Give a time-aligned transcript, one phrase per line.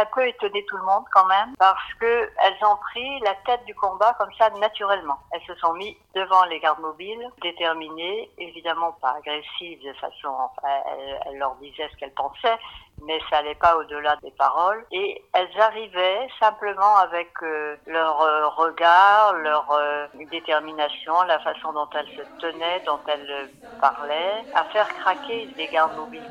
[0.00, 3.64] un peu étonné tout le monde quand même, parce que elles ont pris la tête
[3.64, 5.18] du combat comme ça naturellement.
[5.32, 10.68] Elles se sont mis devant les gardes mobiles, déterminées, évidemment pas agressives de façon, enfin,
[11.26, 12.58] elles, leur disaient ce qu'elles pensaient,
[13.02, 14.84] mais ça n'allait pas au-delà des paroles.
[14.92, 21.88] Et elles arrivaient simplement avec euh, leur euh, regard, leur euh, détermination, la façon dont
[21.94, 26.30] elles se tenaient, dont elles parlaient, à faire craquer les gardes mobiles.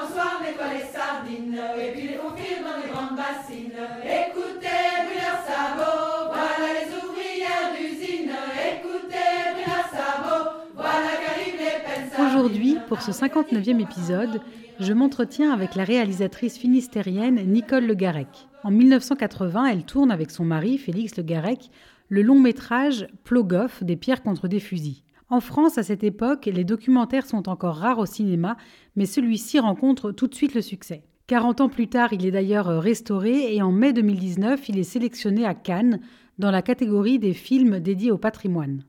[12.19, 14.39] Aujourd'hui, pour ce 59e épisode,
[14.79, 18.47] je m'entretiens avec la réalisatrice finistérienne Nicole Le Garec.
[18.63, 21.69] En 1980, elle tourne avec son mari, Félix Le Garec,
[22.07, 25.03] le long métrage Plogoff des pierres contre des fusils.
[25.29, 28.55] En France, à cette époque, les documentaires sont encore rares au cinéma,
[28.95, 31.03] mais celui-ci rencontre tout de suite le succès.
[31.31, 35.45] 40 ans plus tard, il est d'ailleurs restauré et en mai 2019, il est sélectionné
[35.45, 36.01] à Cannes
[36.39, 38.83] dans la catégorie des films dédiés au patrimoine.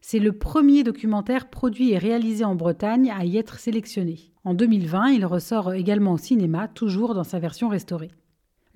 [0.00, 4.20] C'est le premier documentaire produit et réalisé en Bretagne à y être sélectionné.
[4.44, 8.12] En 2020, il ressort également au cinéma, toujours dans sa version restaurée.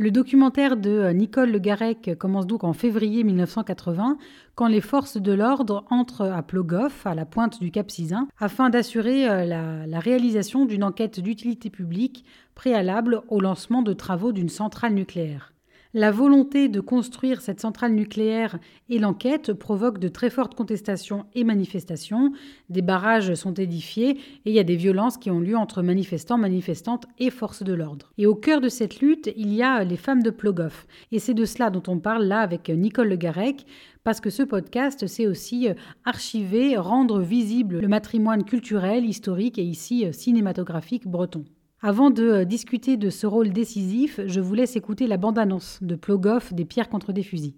[0.00, 4.16] Le documentaire de Nicole Le Garec commence donc en février 1980,
[4.54, 8.70] quand les forces de l'ordre entrent à Plogoff, à la pointe du Cap Sizun, afin
[8.70, 12.24] d'assurer euh, la réalisation d'une enquête d'utilité publique
[12.58, 15.54] préalable au lancement de travaux d'une centrale nucléaire.
[15.94, 18.58] La volonté de construire cette centrale nucléaire
[18.90, 22.32] et l'enquête provoquent de très fortes contestations et manifestations.
[22.68, 24.10] Des barrages sont édifiés
[24.44, 27.72] et il y a des violences qui ont lieu entre manifestants, manifestantes et forces de
[27.72, 28.12] l'ordre.
[28.18, 30.88] Et au cœur de cette lutte, il y a les femmes de Plogoff.
[31.12, 33.66] Et c'est de cela dont on parle là avec Nicole Le Garec,
[34.02, 35.68] parce que ce podcast, c'est aussi
[36.04, 41.44] archiver, rendre visible le matrimoine culturel, historique et ici cinématographique breton.
[41.80, 45.94] Avant de euh, discuter de ce rôle décisif, je vous laisse écouter la bande-annonce de
[45.94, 47.54] Plogoff des pierres contre des fusils.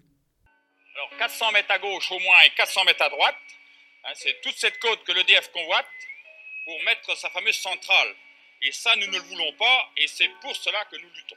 [0.95, 3.35] Alors 400 mètres à gauche au moins et 400 mètres à droite,
[4.05, 5.87] hein, c'est toute cette côte que l'EDF convoite
[6.67, 8.09] pour mettre sa fameuse centrale.
[8.61, 11.37] Et ça, nous ne le voulons pas et c'est pour cela que nous luttons.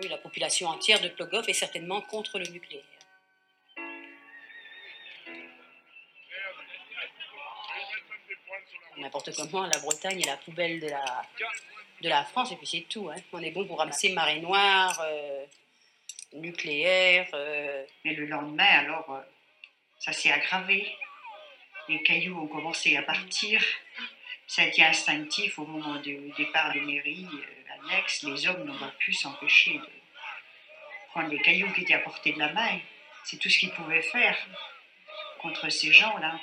[0.00, 2.84] Oui, la population entière de Plogoff est certainement contre le nucléaire.
[9.00, 11.22] N'importe comment, la Bretagne est la poubelle de la,
[12.02, 13.10] de la France, et puis c'est tout.
[13.10, 13.20] Hein.
[13.32, 15.44] On est bon pour ramasser marée noire, euh,
[16.34, 17.28] nucléaire.
[17.34, 17.84] Euh.
[18.04, 19.20] Mais le lendemain, alors, euh,
[19.98, 20.86] ça s'est aggravé.
[21.88, 23.62] Les cailloux ont commencé à partir.
[24.46, 27.26] Ça a été instinctif au moment du départ des mairies
[27.82, 28.22] annexes.
[28.22, 29.88] Les hommes n'ont pas pu s'empêcher de
[31.10, 32.78] prendre les cailloux qui étaient à portée de la main.
[33.24, 34.36] C'est tout ce qu'ils pouvaient faire
[35.40, 36.38] contre ces gens-là.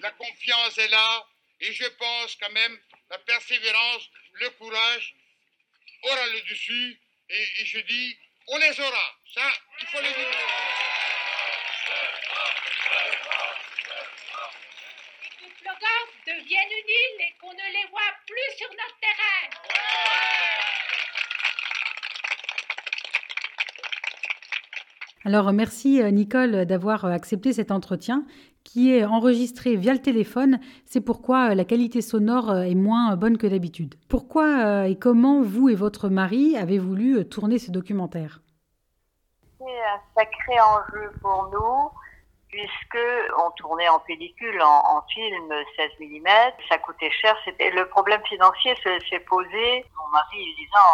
[0.00, 1.26] La confiance est là
[1.60, 2.78] et je pense quand même
[3.10, 5.14] la persévérance, le courage
[6.02, 9.18] aura le dessus et, et je dis on les aura.
[9.34, 10.28] Ça, il faut le dire.
[16.28, 20.57] deviennent une île et qu'on ne les voit plus sur notre terrain.
[25.28, 28.24] Alors merci euh, Nicole d'avoir euh, accepté cet entretien
[28.64, 30.58] qui est enregistré via le téléphone.
[30.86, 33.96] C'est pourquoi euh, la qualité sonore est moins bonne que d'habitude.
[34.08, 38.40] Pourquoi et comment vous et votre mari avez voulu tourner ce documentaire?
[39.58, 41.90] C'est un sacré enjeu pour nous
[42.48, 43.04] puisque
[43.36, 46.28] on tournait en pellicule, en, film 16 mm,
[46.70, 47.36] ça coûtait cher.
[47.58, 49.84] Le problème financier s'est posé.
[49.94, 50.88] Mon mari disant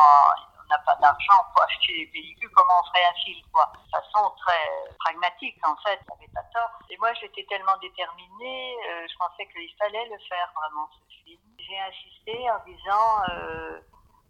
[0.65, 3.91] on n'a pas d'argent pour acheter des pellicules, comment on ferait un film quoi De
[3.91, 6.71] façon très pragmatique en fait, il n'avait pas tort.
[6.91, 11.41] Et moi j'étais tellement déterminée, euh, je pensais qu'il fallait le faire vraiment ce film.
[11.59, 13.81] J'ai insisté en disant euh,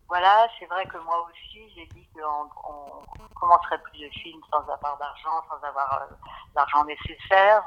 [0.08, 4.60] voilà, c'est vrai que moi aussi, j'ai dit qu'on on commencerait plus de films sans
[4.68, 6.14] avoir d'argent, sans avoir euh,
[6.54, 7.64] l'argent nécessaire,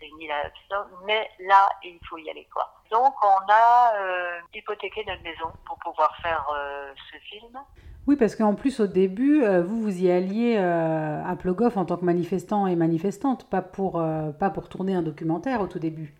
[0.00, 2.72] réunir la somme, mais là, il faut y aller, quoi.
[2.90, 7.58] Donc, on a euh, hypothéqué notre maison pour pouvoir faire euh, ce film.
[8.06, 11.96] Oui, parce qu'en plus, au début, euh, vous, vous y alliez à Plogoff en tant
[11.96, 14.02] que manifestant et manifestante, pas pour,
[14.38, 16.14] pas pour tourner un documentaire au tout début.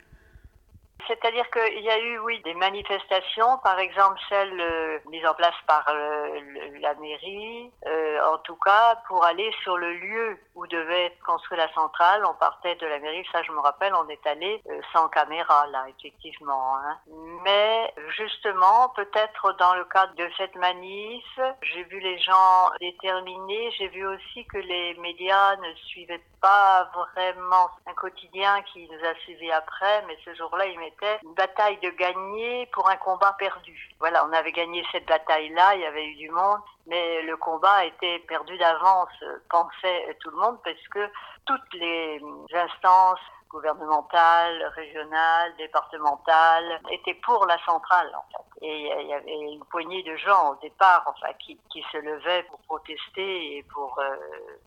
[1.08, 5.55] C'est-à-dire qu'il y a eu, oui, des manifestations, par exemple celle euh, mise en place
[5.66, 6.40] par euh,
[6.81, 11.58] la mairie, euh, en tout cas pour aller sur le lieu où devait être construite
[11.58, 12.25] la centrale.
[12.26, 15.66] On partait de la mairie, ça je me rappelle, on est allé euh, sans caméra
[15.69, 16.76] là, effectivement.
[16.76, 16.99] hein.
[17.44, 21.25] Mais justement, peut-être dans le cadre de cette manif,
[21.62, 27.70] j'ai vu les gens déterminés, j'ai vu aussi que les médias ne suivaient pas vraiment
[27.87, 30.78] un quotidien qui nous a suivis après, mais ce jour-là, ils
[31.23, 33.91] une bataille de gagner pour un combat perdu.
[34.00, 37.85] Voilà, on avait gagné cette bataille-là, il y avait eu du monde, mais le combat
[37.85, 39.12] était perdu d'avance,
[39.50, 41.11] pensait tout le monde, parce que
[41.47, 42.21] toutes les
[42.55, 48.67] instances gouvernementales, régionales, départementales, étaient pour la centrale, en fait.
[48.67, 52.59] Et il y avait une poignée de gens au départ, qui, qui se levaient pour
[52.61, 54.17] protester et pour, euh,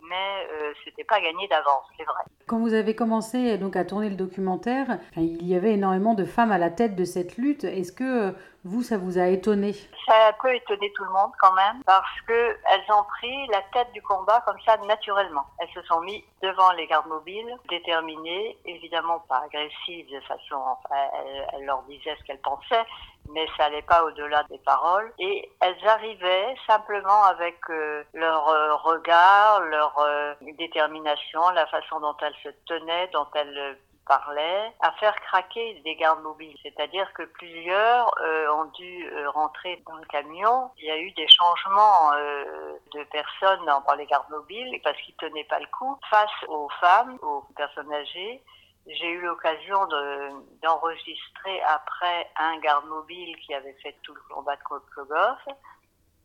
[0.07, 2.23] mais euh, c'était pas gagné d'avance, c'est vrai.
[2.47, 6.51] Quand vous avez commencé donc à tourner le documentaire, il y avait énormément de femmes
[6.51, 7.63] à la tête de cette lutte.
[7.63, 8.31] Est-ce que euh,
[8.63, 9.73] vous, ça vous a étonné
[10.05, 13.47] Ça a un peu étonné tout le monde quand même, parce que elles ont pris
[13.47, 15.45] la tête du combat comme ça naturellement.
[15.59, 20.95] Elles se sont mis devant les gardes mobiles, déterminées, évidemment pas agressives de façon, enfin,
[21.13, 22.85] elles, elles leur disaient ce qu'elles pensaient,
[23.29, 25.11] mais ça n'allait pas au-delà des paroles.
[25.19, 32.15] Et elles arrivaient simplement avec euh, leur euh, regard, leur euh, détermination, la façon dont
[32.21, 36.55] elles se tenaient, dont elles parlaient, à faire craquer des gardes mobiles.
[36.63, 40.71] C'est-à-dire que plusieurs euh, ont dû euh, rentrer dans le camion.
[40.77, 45.15] Il y a eu des changements euh, de personnes dans, les gardes mobiles parce qu'ils
[45.15, 48.41] tenaient pas le coup face aux femmes, aux personnes âgées.
[48.87, 54.55] J'ai eu l'occasion de- d'enregistrer après un garde mobile qui avait fait tout le combat
[54.55, 55.39] de Kogoff.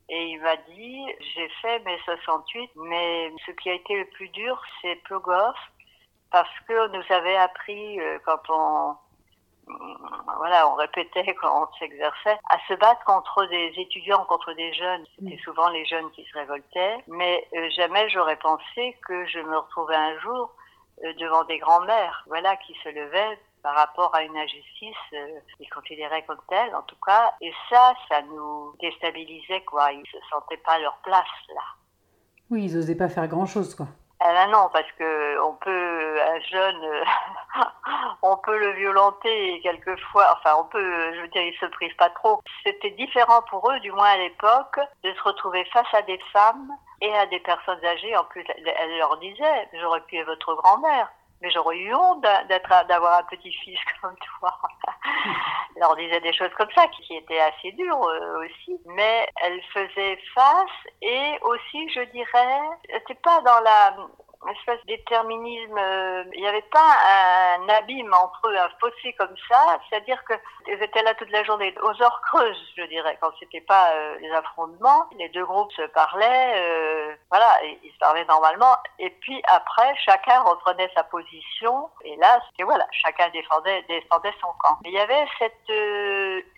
[0.09, 4.29] Et il m'a dit, j'ai fait mes 68, mais ce qui a été le plus
[4.29, 5.57] dur, c'est Plogoff,
[6.31, 8.97] parce que nous avait appris euh, quand on,
[10.39, 15.05] voilà, on répétait quand on s'exerçait, à se battre contre des étudiants, contre des jeunes.
[15.19, 19.59] C'était souvent les jeunes qui se révoltaient, mais euh, jamais j'aurais pensé que je me
[19.59, 20.53] retrouvais un jour
[21.05, 25.69] euh, devant des grands-mères, voilà, qui se levaient par rapport à une injustice euh, qu'ils
[25.71, 27.35] considéraient comme telle, en tout cas.
[27.41, 29.93] Et ça, ça nous déstabilisait, quoi.
[29.93, 31.63] Ils se sentaient pas à leur place, là.
[32.49, 33.87] Oui, ils n'osaient pas faire grand-chose, quoi.
[34.21, 37.05] Ah ben non, parce que on peut un jeune, euh,
[38.23, 40.35] on peut le violenter quelquefois.
[40.39, 42.41] Enfin, on peut, je veux dire, ils se privent pas trop.
[42.65, 46.71] C'était différent pour eux, du moins à l'époque, de se retrouver face à des femmes
[47.03, 48.17] et à des personnes âgées.
[48.17, 51.11] En plus, elle leur disait, j'aurais pu être votre grand-mère.
[51.41, 54.59] Mais j'aurais eu honte d'être, d'avoir un petit-fils comme toi.
[55.75, 58.79] Elle leur disait des choses comme ça, qui qui étaient assez dures euh, aussi.
[58.87, 62.61] Mais elle faisait face et aussi, je dirais,
[62.91, 63.97] c'était pas dans la
[64.49, 66.97] espèce de déterminisme, euh, il n'y avait pas
[67.59, 70.35] un abîme entre eux, un fossé comme ça, c'est-à-dire que
[70.69, 74.19] ils étaient là toute la journée, aux heures creuses, je dirais, quand c'était pas euh,
[74.21, 79.43] les affrontements, les deux groupes se parlaient, euh, voilà, ils se parlaient normalement, et puis
[79.49, 83.85] après, chacun reprenait sa position, et là, c'était voilà, chacun défendait,
[84.41, 84.79] son camp.
[84.83, 85.71] Mais il y avait cette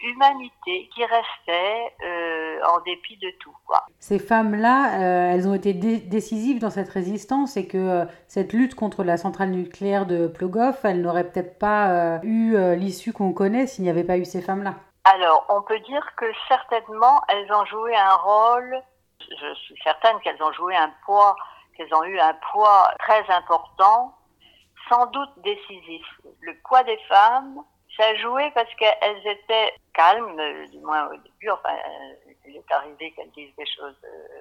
[0.01, 1.95] humanité qui restait
[2.67, 3.85] en dépit de tout, quoi.
[3.99, 8.53] Ces femmes-là, euh, elles ont été dé- décisives dans cette résistance et que euh, cette
[8.53, 13.33] lutte contre la centrale nucléaire de Plogoff, elle n'aurait peut-être pas euh, eu l'issue qu'on
[13.33, 14.75] connaît s'il n'y avait pas eu ces femmes-là.
[15.05, 18.83] Alors, on peut dire que certainement, elles ont joué un rôle,
[19.21, 21.35] je suis certaine qu'elles ont joué un poids,
[21.77, 24.15] qu'elles ont eu un poids très important,
[24.89, 26.05] sans doute décisif.
[26.41, 27.63] Le poids des femmes,
[27.99, 30.41] ça joué parce qu'elles étaient calmes,
[30.71, 31.77] du moins au début, enfin,
[32.47, 34.41] il est arrivé qu'elles disent des choses, euh,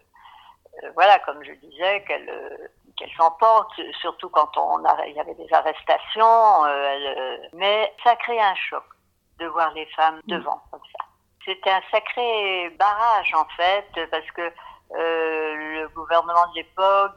[0.83, 5.51] euh, voilà, comme je disais, qu'elles euh, s'emportent, surtout quand on il y avait des
[5.51, 8.83] arrestations, euh, elles, mais ça crée un choc
[9.39, 11.05] de voir les femmes devant comme ça.
[11.45, 14.51] C'était un sacré barrage en fait, parce que
[14.91, 17.13] le gouvernement de l'époque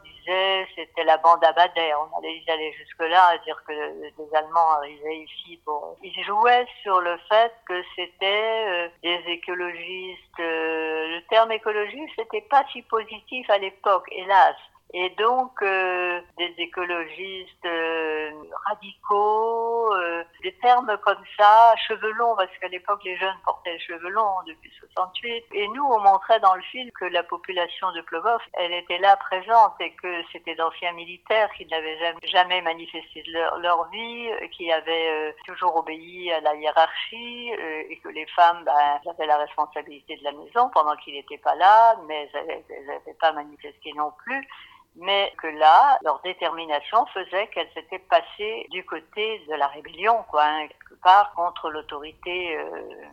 [0.74, 1.92] c'était la bande à.
[1.94, 5.96] On allait ils allaient jusque là à dire que les Allemands arrivaient ici pour.
[6.02, 10.40] Ils jouaient sur le fait que c'était euh, des écologistes.
[10.40, 14.56] euh, le terme écologiste c'était pas si positif à l'époque, hélas.
[14.92, 18.32] Et donc euh, des écologistes euh,
[18.66, 23.78] radicaux, euh, des termes comme ça, cheveux longs, parce qu'à l'époque les jeunes portaient les
[23.78, 25.44] cheveux longs depuis 68.
[25.52, 29.16] Et nous, on montrait dans le film que la population de Plogoff, elle était là
[29.16, 35.76] présente et que c'était d'anciens militaires qui n'avaient jamais, manifesté leur, vie, qui avaient toujours
[35.76, 37.52] obéi à la hiérarchie
[37.88, 41.54] et que les femmes ben, avaient la responsabilité de la maison pendant qu'il n'était pas
[41.54, 44.48] là, mais elles n'avaient pas manifesté non plus
[44.96, 50.44] mais que là, leur détermination faisait qu'elles étaient passées du côté de la rébellion, quoi,
[50.44, 52.64] hein, quelque part, contre l'autorité euh,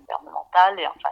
[0.01, 1.09] gouvernementale et enfin.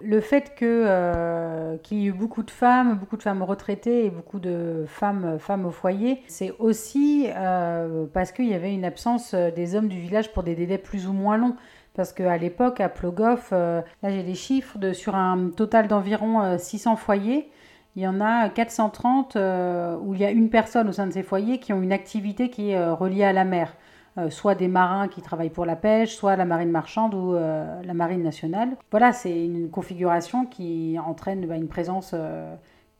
[0.00, 4.06] Le fait que euh, qu'il y ait eu beaucoup de femmes, beaucoup de femmes retraitées
[4.06, 8.84] et beaucoup de femmes femmes au foyer, c'est aussi euh, parce qu'il y avait une
[8.84, 11.56] absence des hommes du village pour des délais plus ou moins longs.
[11.94, 17.52] Parce qu'à l'époque, à Plogoff, là j'ai des chiffres, sur un total d'environ 600 foyers,
[17.96, 21.12] il y en a 430 euh, où il y a une personne au sein de
[21.12, 23.74] ces foyers qui ont une activité qui est euh, reliée à la mer.
[24.16, 27.94] Euh, soit des marins qui travaillent pour la pêche, soit la marine marchande ou la
[27.94, 28.76] marine nationale.
[28.90, 32.14] Voilà, c'est une configuration qui entraîne bah, une présence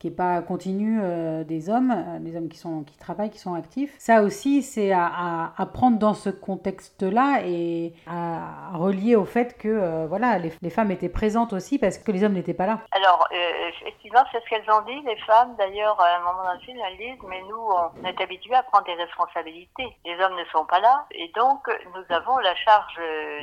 [0.05, 3.39] qui n'est pas continue euh, des hommes, euh, des hommes qui, sont, qui travaillent, qui
[3.39, 3.91] sont actifs.
[3.97, 10.05] Ça aussi, c'est à, prendre dans ce contexte-là et à, relier au fait que euh,
[10.07, 12.81] voilà, les, femmes étaient présentes aussi parce que les hommes n'étaient pas là.
[12.91, 15.55] Alors, effectivement, c'est ce qu'elles ont dit, les femmes.
[15.57, 18.85] D'ailleurs, à un moment dans film, elles disent, mais nous, on est habitués à prendre
[18.85, 19.87] des responsabilités.
[20.05, 22.99] Les hommes ne sont pas là et donc nous avons la charge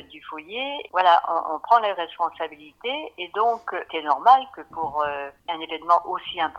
[0.09, 0.89] du foyer.
[0.91, 6.52] Voilà, on prend les responsabilités et donc c'est normal que pour un événement aussi important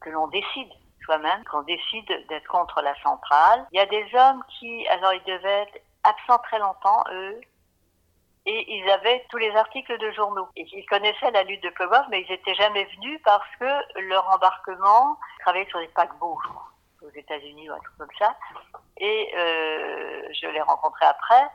[0.00, 0.68] que l'on décide
[1.04, 3.66] soi-même, qu'on décide d'être contre la centrale.
[3.72, 7.40] Il y a des hommes qui, alors ils devaient être absents très longtemps, eux,
[8.46, 10.48] et ils avaient tous les articles de journaux.
[10.56, 15.18] Ils connaissaient la lutte de Plogoff, mais ils n'étaient jamais venus parce que leur embarquement
[15.40, 16.38] travaillait sur des paquebots,
[17.02, 18.34] aux États-Unis ou un truc comme ça.
[18.98, 21.46] Et euh, je l'ai rencontré après,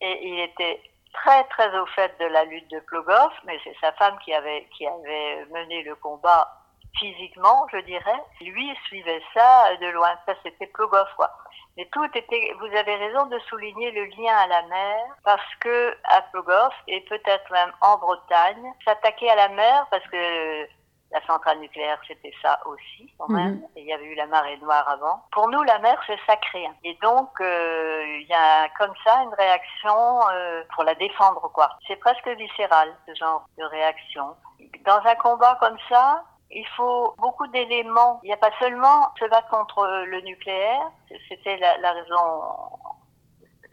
[0.00, 0.82] et il était
[1.12, 4.66] très très au fait de la lutte de Plogoff, mais c'est sa femme qui avait
[4.76, 6.59] qui avait mené le combat
[6.98, 8.22] physiquement, je dirais.
[8.40, 10.10] Lui suivait ça de loin.
[10.26, 11.30] Ça, c'était Plogoff, quoi.
[11.76, 15.96] Mais tout était, vous avez raison de souligner le lien à la mer, parce que
[16.04, 20.66] à Plogoff, et peut-être même en Bretagne, s'attaquer à la mer, parce que
[21.12, 23.54] la centrale nucléaire, c'était ça aussi, quand même.
[23.54, 23.66] Mhm.
[23.76, 25.22] Et il y avait eu la marée noire avant.
[25.32, 26.66] Pour nous, la mer, c'est sacré.
[26.66, 26.74] Hein.
[26.84, 31.70] Et donc, euh, il y a comme ça une réaction euh, pour la défendre, quoi.
[31.86, 34.36] C'est presque viscéral, ce genre de réaction.
[34.84, 38.20] Dans un combat comme ça, il faut beaucoup d'éléments.
[38.22, 40.90] Il n'y a pas seulement se battre contre le nucléaire,
[41.28, 42.42] c'était la, raison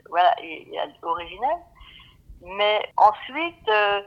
[0.10, 0.36] voilà,
[1.02, 1.62] originelle,
[2.42, 4.02] mais ensuite, euh,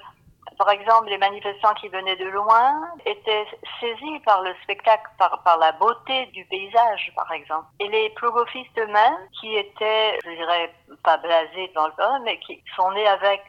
[0.56, 3.46] par exemple, les manifestants qui venaient de loin étaient
[3.80, 7.66] saisis par le spectacle, par, la beauté du paysage, par exemple.
[7.80, 12.62] Et les plogophistes eux-mêmes, qui étaient, je dirais, pas blasés dans le temps, mais qui
[12.76, 13.42] sont nés avec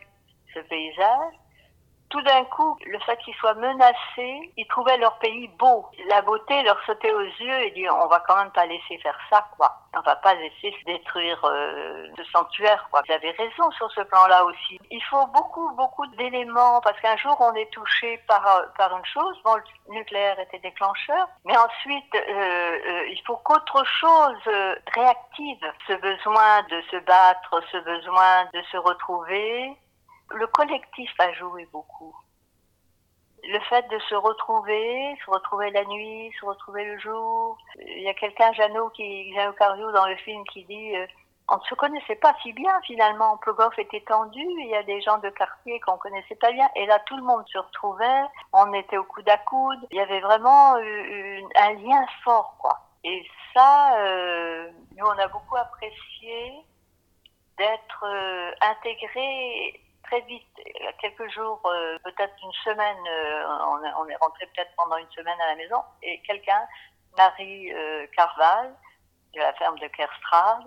[0.53, 1.33] ce paysage,
[2.11, 5.85] tout d'un coup, le fait qu'ils soient menacés, ils trouvaient leur pays beau.
[6.07, 9.17] La beauté leur sautait aux yeux et dit on va quand même pas laisser faire
[9.29, 9.77] ça, quoi.
[9.95, 13.01] On va pas laisser se détruire euh, ce sanctuaire, quoi.
[13.07, 14.79] Vous avez raison sur ce plan-là aussi.
[14.89, 19.05] Il faut beaucoup, beaucoup d'éléments parce qu'un jour on est touché par euh, par une
[19.05, 19.39] chose.
[19.43, 25.65] Bon, le nucléaire était déclencheur, mais ensuite euh, euh il faut qu'autre chose euh, réactive
[25.87, 29.77] ce besoin de se battre, ce besoin de se retrouver
[30.33, 32.15] le collectif a joué beaucoup.
[33.43, 37.57] Le fait de se retrouver, se retrouver la nuit, se retrouver le jour.
[37.79, 41.07] Il y a quelqu'un, Jeannot, qui, Jeannot Cario, dans le film, qui dit euh,
[41.47, 43.37] on ne se connaissait pas si bien finalement.
[43.37, 46.85] Plogoff était tendu, il y a des gens de quartier qu'on connaissait pas bien, et
[46.85, 48.23] là tout le monde se retrouvait,
[48.53, 52.79] on était au coude à coude, il y avait vraiment un lien fort, quoi.
[53.03, 56.53] Et ça, euh, nous on a beaucoup apprécié
[57.57, 59.81] d'être euh, intégrés
[60.11, 60.61] très vite,
[60.99, 63.45] quelques jours, euh, peut-être une semaine, euh,
[63.97, 66.67] on, est rentré peut-être pendant une semaine à la maison, et quelqu'un,
[67.17, 68.75] Marie euh, Carval,
[69.33, 70.65] de la ferme de Kerstrad,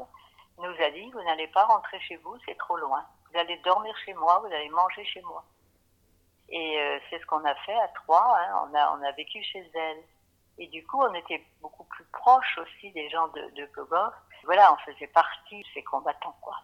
[0.59, 3.05] nous a dit, vous n'allez pas rentrer chez vous, c'est trop loin.
[3.31, 5.45] Vous allez dormir chez moi, vous allez manger chez moi.
[6.49, 8.69] Et c'est ce qu'on a fait à Troyes, hein.
[8.71, 10.03] on, a, on a vécu chez elle.
[10.59, 13.69] Et du coup, on était beaucoup plus proches aussi des gens de, de
[14.45, 16.57] Voilà, on faisait partie de ces combattants, quoi.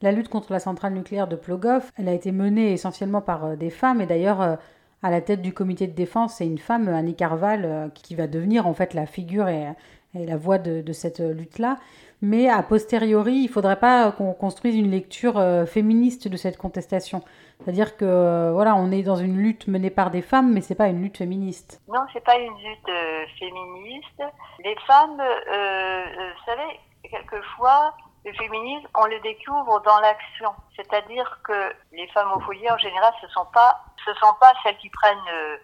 [0.00, 3.56] La lutte contre la centrale nucléaire de Plogoff, elle a été menée essentiellement par euh,
[3.56, 4.54] des femmes et d'ailleurs euh,
[5.02, 8.28] à la tête du comité de défense, c'est une femme, Annie Carval, euh, qui va
[8.28, 9.66] devenir en fait la figure et,
[10.14, 11.76] la voix de, cette lutte-là.
[12.22, 17.22] Mais a posteriori, il ne faudrait pas qu'on construise une lecture féministe de cette contestation.
[17.60, 20.88] C'est-à-dire que voilà, on est dans une lutte menée par des femmes, mais c'est pas
[20.88, 21.80] une lutte féministe.
[21.86, 24.22] Non, c'est pas une lutte féministe.
[24.64, 30.52] Les femmes, vous savez, quelquefois, le féminisme, on le découvre dans l'action.
[30.76, 34.90] C'est-à-dire que les femmes au foyer, en général, ce sont pas, sont pas celles qui
[34.90, 35.56] prennent euh,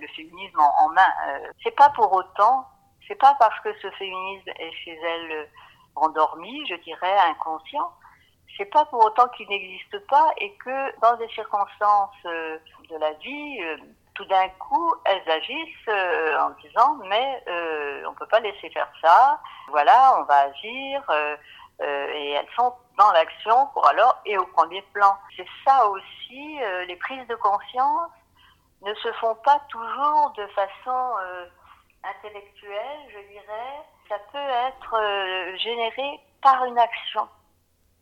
[0.00, 1.12] le féminisme en, main.
[1.28, 2.66] Euh, c'est pas pour autant,
[3.08, 5.44] c'est pas parce que ce féminisme est chez elles euh,
[5.96, 7.92] endormi, je dirais, inconscient.
[8.56, 13.58] C'est pas pour autant qu'il n'existe pas et que dans des circonstances de la vie,
[14.14, 15.88] tout d'un coup, elles agissent
[16.38, 19.40] en disant mais euh, on peut pas laisser faire ça.
[19.68, 21.02] Voilà, on va agir.
[21.10, 21.36] Euh,
[21.82, 25.14] et elles sont dans l'action pour alors et au premier plan.
[25.36, 28.10] C'est ça aussi, euh, les prises de conscience
[28.82, 31.46] ne se font pas toujours de façon euh,
[32.04, 33.76] intellectuelle, je dirais.
[34.08, 37.28] Ça peut être généré par une action,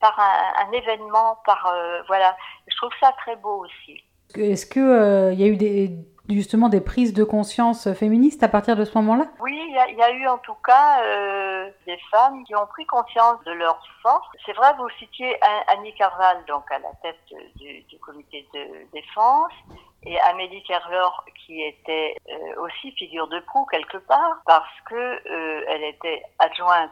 [0.00, 1.70] par un, événement, par
[2.06, 2.34] voilà.
[2.66, 4.02] Je trouve ça très beau aussi.
[4.34, 5.90] Est-ce que il y a eu des
[6.36, 9.58] justement des prises de conscience féministes à partir de ce moment-là Oui,
[9.88, 13.52] il y, a eu en tout cas euh, des femmes qui ont pris conscience de
[13.52, 14.26] leur force.
[14.44, 15.36] C'est vrai, vous citiez
[15.68, 17.18] Annie Carval, donc à la tête
[17.56, 19.52] du, comité de défense,
[20.04, 25.64] et Amélie Kerlor qui était euh, aussi figure de proue quelque part parce que euh,
[25.68, 26.90] elle était adjointe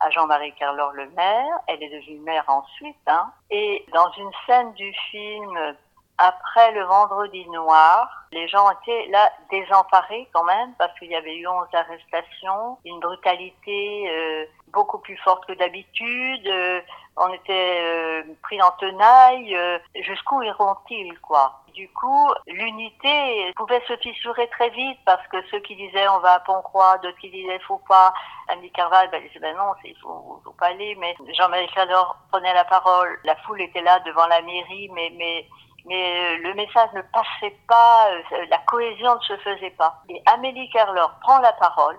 [0.00, 4.72] à Jean-Marie Kerlor le maire, elle est devenue maire ensuite, hein, et dans une scène
[4.74, 5.76] du film
[6.20, 11.34] après le vendredi noir, les gens étaient là désemparés quand même parce qu'il y avait
[11.34, 16.46] eu 11 arrestations, une brutalité euh, beaucoup plus forte que d'habitude.
[16.46, 16.80] Euh,
[17.16, 19.56] on était euh, pris en tenaille.
[20.02, 25.74] Jusqu'où iront-ils, quoi Du coup, l'unité pouvait se fissurer très vite parce que ceux qui
[25.74, 28.12] disaient on va à Pont-Croix, d'autres qui disaient faut pas.
[28.48, 30.94] Annie Carval, ben, disait ben non, il faut, faut pas aller.
[30.96, 33.18] Mais Jean-Marie Cador prenait la parole.
[33.24, 35.46] La foule était là devant la mairie, mais mais
[35.86, 40.02] mais euh, le message ne passait pas, euh, la cohésion ne se faisait pas.
[40.08, 41.98] Et Amélie Kerlor prend la parole,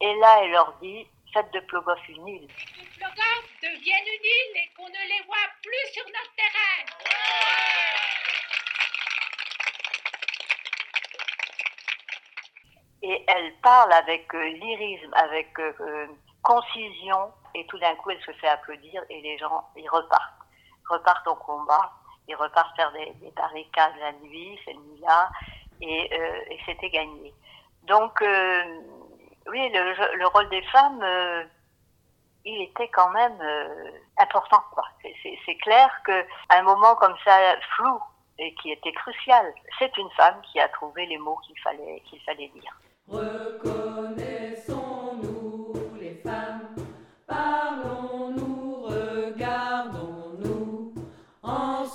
[0.00, 2.48] et là, elle leur dit, faites de Plogoff une île.
[2.48, 6.84] Que Plogoff devienne une île et qu'on ne les voit plus sur notre terrain.
[13.02, 15.48] Et elle parle avec euh, lyrisme, avec
[16.42, 20.34] concision, et tout d'un coup, elle se fait applaudir, et les gens, ils repartent,
[20.88, 21.92] repartent au combat
[22.28, 25.30] ils repartent faire des, barricades la nuit, cette nuit-là,
[25.80, 27.32] et, euh, et c'était gagné.
[27.84, 28.62] Donc, euh,
[29.46, 31.44] oui, le, le, rôle des femmes, euh,
[32.44, 33.38] il était quand même
[34.18, 34.62] important.
[35.22, 37.98] C'est clair qu'à un moment comme ça, flou,
[38.38, 42.20] et qui était crucial, c'est une femme qui a trouvé les mots qu'il fallait, qu'il
[42.20, 42.78] fallait dire.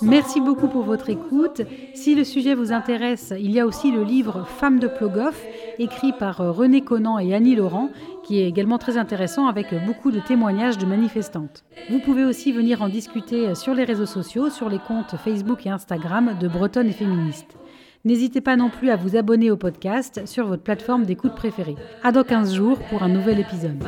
[0.04, 1.62] Merci beaucoup pour votre écoute.
[1.94, 5.42] Si le sujet vous intéresse, il y a aussi le livre Femmes de Plogoff,
[5.78, 7.90] écrit par euh, René Conan et Annie Laurent,
[8.22, 11.64] qui est également très intéressant avec beaucoup de témoignages de manifestantes.
[11.90, 15.70] Vous pouvez aussi venir en discuter sur les réseaux sociaux, sur les comptes Facebook et
[15.70, 17.56] Instagram de Bretonne et Féministes.
[18.04, 21.76] N'hésitez pas non plus à vous abonner au podcast sur votre plateforme d'écoute préférée.
[22.02, 23.82] À dans 15 jours pour un nouvel épisode.